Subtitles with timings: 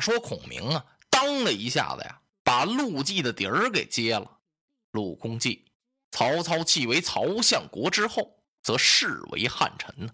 [0.00, 4.38] 说孔明啊，当的一下子呀，把陆绩的底儿给揭了。
[4.92, 5.66] 陆公绩，
[6.10, 10.12] 曹操继为曹相国之后，则视为汉臣呢。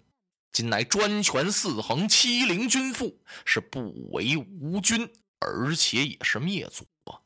[0.51, 7.19] 今乃专权四横，欺凌君父，是不为吴君，而且也是灭祖啊！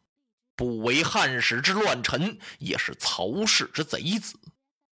[0.55, 4.39] 不为汉室之乱臣，也是曹氏之贼子。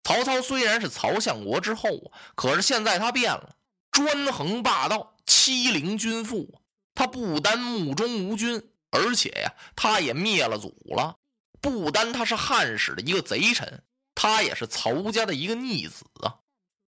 [0.03, 3.57] 曹操虽然是曹相国之后啊，可是现在他变了，
[3.91, 6.61] 专横霸道，欺凌君父。
[6.95, 11.17] 他不单目中无君，而且呀，他也灭了祖了。
[11.61, 13.83] 不单他是汉室的一个贼臣，
[14.15, 16.37] 他也是曹家的一个逆子啊！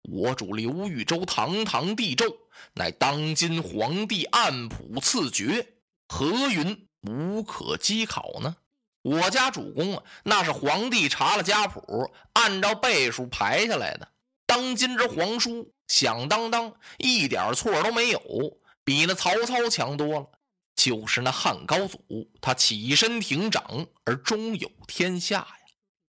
[0.04, 2.38] 我主刘豫州堂堂帝胄，
[2.73, 5.66] 乃当今皇帝暗谱赐爵，
[6.08, 8.58] 何云无可稽考呢？
[9.02, 14.08] 我家主公啊，那是皇帝查了家谱，按照辈数排下来的。
[14.45, 18.22] 当今之皇叔，响当当，一点错都没有，
[18.86, 20.28] 比那曹操强多了。
[20.75, 25.58] 就是那汉高祖，他起身挺掌，而终有天下呀。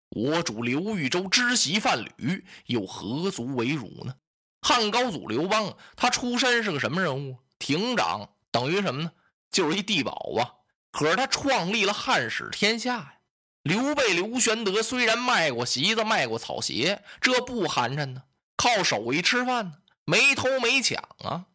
[0.09, 4.15] 我主刘豫州知席范吕，又何足为辱呢？
[4.61, 7.37] 汉高祖刘邦，他出身是个什么人物？
[7.59, 9.11] 亭长等于什么呢？
[9.49, 10.51] 就是一地保啊。
[10.91, 13.13] 可是他创立了汉室天下呀。
[13.63, 18.23] 刘备刘玄德虽然卖过席子，卖过草鞋，这不寒碜呢。
[18.57, 19.73] 靠手艺吃饭呢，
[20.05, 21.45] 没偷没抢啊，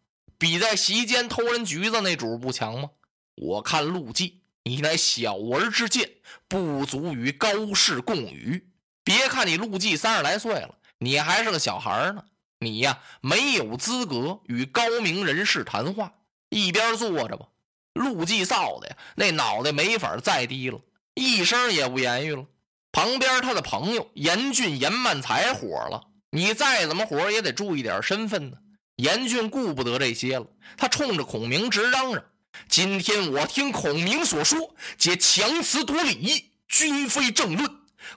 [0.42, 2.90] 比在席间偷人橘子那主不强吗？
[3.36, 4.42] 我看陆绩。
[4.64, 6.10] 你乃小儿之见，
[6.48, 8.72] 不足与高士共语。
[9.04, 12.24] 别看你陆绩三十来岁了，你还是个小孩呢。
[12.58, 16.12] 你呀，没有资格与高明人士谈话。
[16.48, 17.46] 一边坐着吧。
[17.92, 20.80] 陆绩臊的呀，那脑袋没法再低了，
[21.14, 22.44] 一声也不言语了。
[22.90, 26.02] 旁边他的朋友严俊、严曼才火了。
[26.30, 28.56] 你再怎么火，也得注意点身份呢。
[28.96, 32.24] 严俊顾不得这些了，他冲着孔明直嚷嚷。
[32.68, 37.70] 今天我听孔明所说，皆强词夺理，均非正论，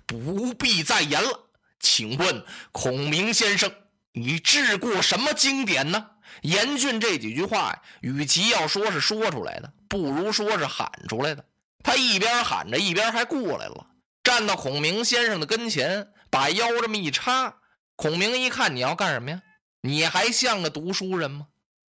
[0.05, 1.47] 不必再言了。
[1.79, 3.71] 请问孔明先生，
[4.11, 6.11] 你治过什么经典呢？
[6.41, 11.45] 严峻这几句话呀，与其要说是说出来的，不如说是喊出来的。
[11.83, 13.87] 他一边喊着，一边还过来了，
[14.23, 17.55] 站到孔明先生的跟前，把腰这么一插。
[17.95, 19.41] 孔明一看，你要干什么呀？
[19.85, 21.45] 你还像个读书人吗？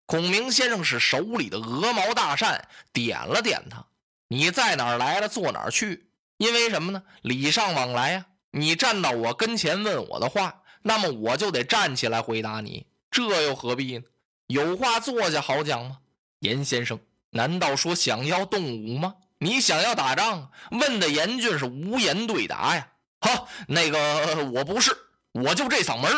[0.05, 3.85] 孔明先生是手里的鹅毛大扇点了点他，
[4.27, 6.09] 你在哪儿来了，坐哪儿去。
[6.35, 7.01] 因为什么呢？
[7.21, 8.25] 礼尚往来呀。
[8.51, 12.85] 你站到我跟前问我的话，那么我就得站起来回答你。
[13.09, 14.03] 这又何必呢？
[14.47, 15.99] 有话坐下好讲吗？
[16.39, 19.15] 严先生，难道说想要动武吗？
[19.37, 20.51] 你想要打仗？
[20.71, 22.89] 问的严峻是无言对答呀。
[23.21, 24.91] 好，那个我不是，
[25.35, 26.09] 我就这嗓门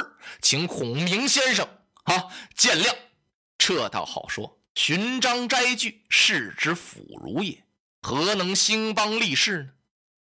[0.44, 1.68] 请孔明先生
[2.04, 2.94] 啊见谅。
[3.58, 7.64] 这倒好说，寻章摘句，是之腐儒也，
[8.04, 9.70] 何能兴邦立世呢？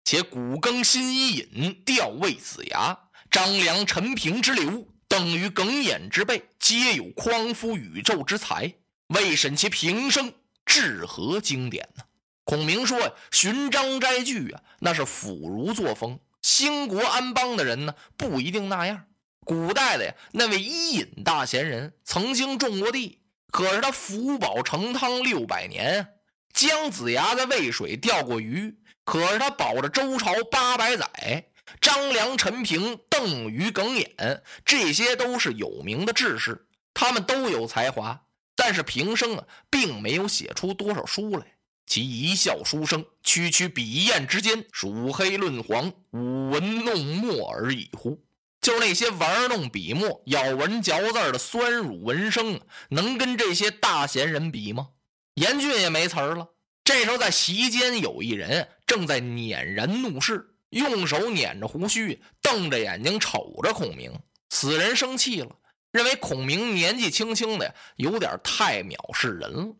[0.05, 2.97] 且古更新伊尹，调位子牙，
[3.29, 8.73] 张良、陈平之流，等于耿弇之辈，皆有匡扶宇宙之才，
[9.07, 10.31] 未审其平生，
[10.65, 12.03] 至何经典呢？
[12.45, 19.05] 孔明说呀：“寻章摘句啊，那是腐儒作风，兴国安邦的人呢，不一定那样。
[19.43, 23.19] 古代的呀，那位伊尹大贤人，曾经种过地。”
[23.51, 26.07] 可是他福保成汤六百年，
[26.53, 28.77] 姜子牙在渭水钓过鱼。
[29.03, 31.47] 可是他保着周朝八百载，
[31.81, 38.21] 张良、陈平、邓禹、耿弇，这些都是有名的志士，他们都有才华，
[38.55, 41.54] 但是平生啊，并没有写出多少书来。
[41.85, 48.19] 其一笑书生，区区笔砚之间，数黑论黄，舞文弄墨而已乎？
[48.59, 52.59] 就那些玩弄笔墨、咬文嚼字的酸儒文生，
[52.89, 54.89] 能跟这些大贤人比吗？
[55.35, 56.47] 严峻也没词儿了。
[56.83, 64.11] 这时候在席间有一人正在辇然怒视，用手捻着胡须，瞪着眼睛瞅着孔明。
[64.49, 65.55] 此人生气了，
[65.91, 69.75] 认为孔明年纪轻轻的，有点太藐视人了。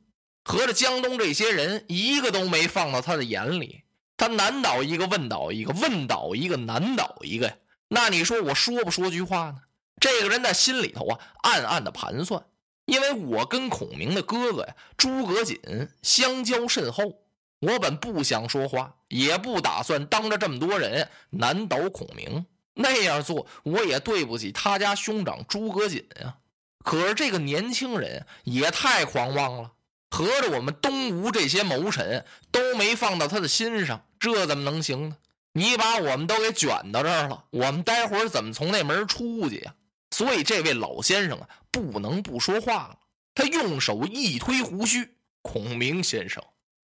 [0.46, 3.82] 合着江东这些人一个都没放到他的眼里，
[4.16, 7.56] 他难倒一个，问倒一个，问倒一个，难倒一个呀。
[7.88, 9.58] 那你说我说不说句话呢？
[10.00, 12.46] 这个人在心里头啊，暗暗的盘算，
[12.86, 17.24] 因为我跟孔明的哥哥呀，诸葛瑾相交甚厚，
[17.62, 22.46] 我本不想说话，也不打算当着这么多人难倒孔明。
[22.76, 26.38] 那样做，我也对不起他家兄长诸葛瑾啊。
[26.84, 29.72] 可是这个年轻人也太狂妄了，
[30.16, 35.18] 合着我们东吴这些谋臣都没放到他的心上，这怎么能行呢？
[35.52, 39.76] 你把我们都给卷到这儿了，我们待会儿怎么从那门出去呀？
[40.12, 42.98] 所以这位老先生啊，不能不说话了。
[43.34, 46.42] 他用手一推胡须：“孔明先生，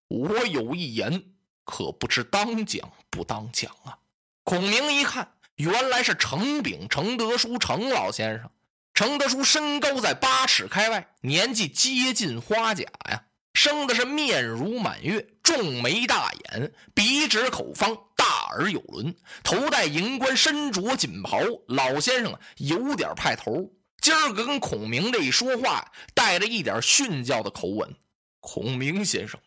[0.08, 1.24] 我有一言，
[1.64, 3.96] 可不知当讲不当讲啊。”
[4.44, 8.50] 孔明一看，原来是程炳、程德书、程老先生。
[8.94, 13.24] 程德书身高在八尺开外，年纪接近花甲呀，
[13.54, 19.12] 生的是面如满月，重眉大眼，鼻直口方，大耳有轮，
[19.42, 21.40] 头戴银冠，身着锦袍。
[21.66, 23.68] 老先生啊有点派头，
[24.00, 27.96] 今儿个跟孔明这一说话，带着一点训教的口吻。
[28.38, 29.40] 孔明先生，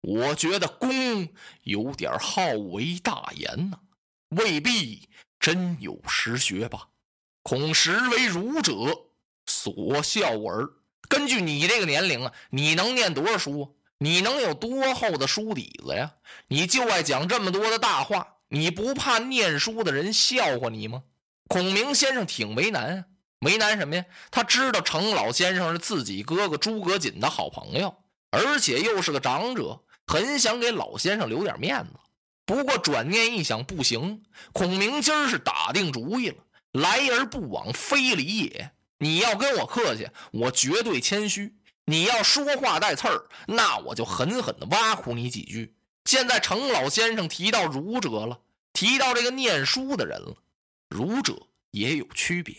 [0.00, 1.28] 我觉得公
[1.64, 3.80] 有点好为大言呐，
[4.28, 5.08] 未必
[5.40, 6.86] 真有实学吧。
[7.42, 8.72] 恐实为儒者
[9.46, 10.68] 所笑耳。
[11.08, 13.76] 根据你这个年龄啊，你能念多少书？
[13.98, 16.12] 你能有多厚的书底子呀？
[16.48, 21.02] 你就爱讲这么多的大话，你不怕念书的人笑话你吗？
[21.48, 23.04] 孔明先生挺为难啊，
[23.40, 24.04] 为难什么呀？
[24.30, 27.94] 他知道程老先生是自己哥哥诸葛瑾的好朋友，
[28.30, 31.90] 而且又是个长者，很想给老先生留点面子。
[32.44, 34.22] 不过转念一想，不行，
[34.52, 36.36] 孔明今儿是打定主意了。
[36.72, 38.72] 来而不往非礼也。
[38.98, 41.52] 你要跟我客气，我绝对谦虚；
[41.86, 45.74] 你要说话带刺儿，那我就狠狠的挖苦你几句。
[46.04, 48.40] 现在程老先生提到儒者了，
[48.72, 50.36] 提到这个念书的人了，
[50.88, 51.34] 儒者
[51.70, 52.56] 也有区别。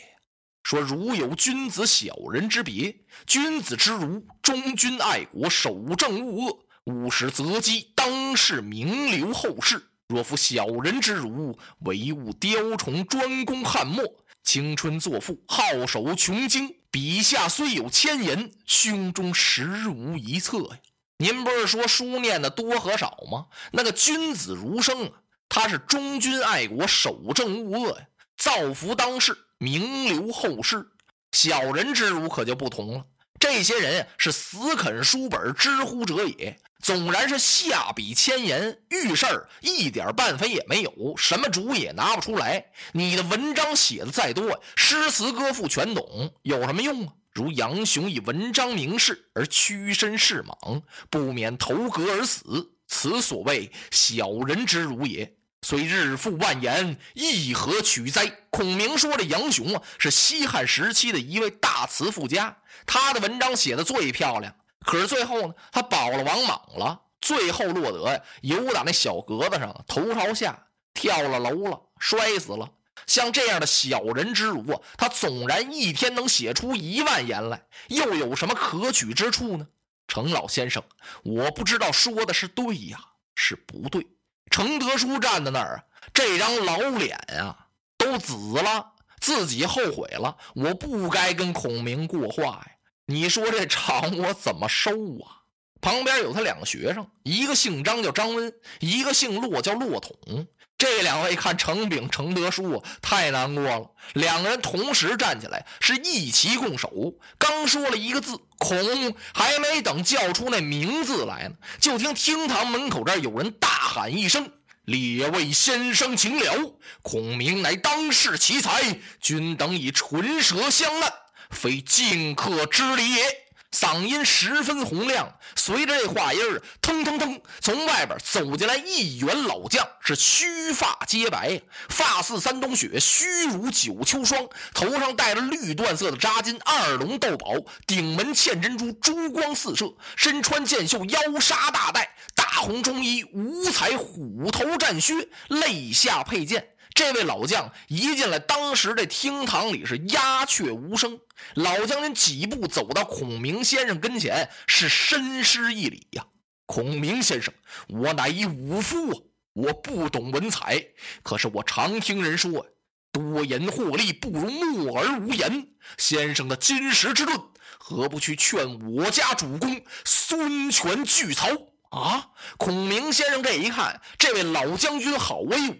[0.63, 2.95] 说儒有君子小人之别，
[3.27, 9.92] 君子之儒，忠君爱国，守正务恶，务实择机，当世名留后世。
[10.13, 14.04] 若夫小人之儒，唯务雕虫专攻汉墨，
[14.44, 16.75] 青春作赋，好守穷经。
[16.92, 20.77] 笔下虽有千言，胸中实无一策呀。
[21.18, 23.48] 您不是说书念的多和少吗？
[23.71, 25.13] 那个君子儒生啊，
[25.50, 28.06] 他是忠君爱国，守正勿恶呀，
[28.38, 30.92] 造福当世，名留后世。
[31.31, 33.06] 小人之儒可就不同了，
[33.39, 36.56] 这些人是死啃书本，知乎者也。
[36.84, 42.66] 总然是下笔千言，遇事儿一点办法也没有，什么主意也拿不出来。
[42.92, 47.14] 你的文章写的再多，诗词歌赋全懂，有什么用啊？
[47.32, 55.38] 如杨雄以文章名士而屈身事莽，不免投戈而死，此所谓小人之儒也。
[55.62, 58.30] 虽日复万言，亦何取哉？
[58.50, 64.54] 孔明说：“这杨雄啊，是西汉时期的一位大词赋家，他的文章写的最漂亮。”
[64.84, 72.70] 可是最后呢，他保了王莽了，最后落得呀，游打那小格子上头朝下跳了楼了，摔死了。
[73.08, 79.68] 像这样的小人之儒啊，他纵然一天能写出一万言来，又有什么可取之处呢？
[80.08, 80.84] 程老先生，
[81.24, 83.00] 我不知道说的是对呀，
[83.36, 84.06] 是不对。
[84.52, 85.84] 程德书站在那儿啊，
[86.14, 92.68] 这张老脸啊都紫了，自己后悔了，我不该跟孔明过话呀。
[93.06, 95.44] 你说这场我怎么收啊？
[95.82, 100.48] 旁边有他两个学生，一个姓张叫张温，一个姓骆叫骆统。
[100.78, 106.90] 这两位看程炳、程德书太难过了，两个人同时站起来，是一齐拱手。
[107.38, 114.50] 刚说了一个字“孔”，还没等叫出那名字来呢，就听厅堂门口这儿有人大喊一声
[114.86, 116.77] ：“列位先生，请了！
[117.01, 121.12] 孔明乃当世奇才，君等以唇舌相难。”
[121.53, 123.43] 非敬客之礼也。
[123.72, 137.55] 嗓音十分洪亮，随着这话音儿，腾腾腾，从外边走进来一员老将，是须发皆白，发似三冬雪，须如九秋霜，头上戴着绿缎色的扎巾，二龙斗宝，
[137.88, 146.73] 顶门嵌珍珠，珠光四射，身穿箭袖，腰纱大带，大红中衣，五彩虎头战靴，肋下佩剑。
[146.94, 151.20] 这位老将一进来，当时这厅堂里是鸦雀无声。
[151.56, 156.24] 老将军几步走到孔明先生跟前，是深施一礼呀
[156.68, 157.52] ：“孔明先生，
[157.88, 160.80] 我乃一武夫，我不懂文采，
[161.24, 162.68] 可是我常听人说，
[163.12, 165.68] 多言获利不如默而无言。
[165.98, 167.40] 先生的金石之论，
[167.80, 171.50] 何不去劝我家主公孙权拒曹
[171.90, 175.76] 啊？”孔明先生这一看，这位老将军好威武。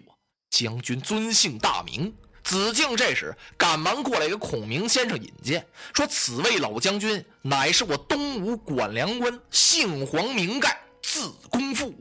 [0.54, 2.14] 将军尊姓大名？
[2.44, 11.92] 子敬这时赶忙过来给孔明先生引荐，说：“此位老将军乃是我东吴管粮官，姓黄名盖，字公父。”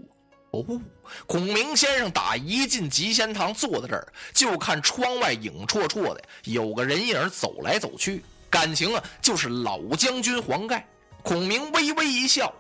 [0.52, 0.64] 哦，
[1.26, 10.88] 孔明先生打一进集贤堂，坐在这儿，就看窗外影绰绰的，有个人影走来走去，感情啊，就是老将军黄盖。
[11.24, 12.54] 孔明微微一笑：“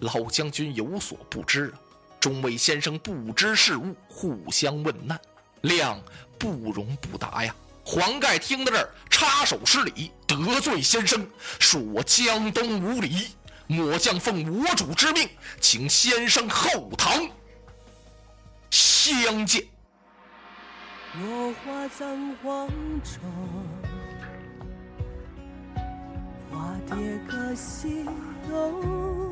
[0.00, 1.80] 老将军有所不知啊，
[2.20, 5.18] 众位先生不知事物，互相问难。”
[5.62, 6.00] 亮
[6.38, 7.54] 不容不答呀！
[7.84, 11.26] 黄盖听到这儿，插手施礼，得罪先生，
[11.58, 13.28] 恕我江东无礼。
[13.66, 15.28] 末将奉我主之命，
[15.60, 17.28] 请先生后堂
[18.70, 19.64] 相见。
[21.14, 22.68] 落花葬黄
[23.02, 23.20] 冢，
[26.50, 28.04] 花蝶各西
[28.48, 29.27] 东。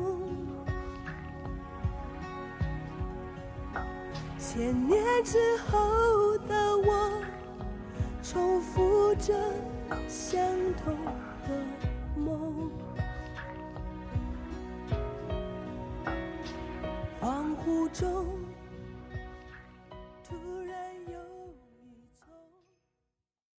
[4.49, 7.21] 千年之后的我，
[8.23, 9.33] 重复着
[10.07, 10.41] 相
[10.77, 10.95] 同
[11.43, 11.49] 的
[12.15, 12.71] 梦。
[17.19, 18.25] 恍惚中。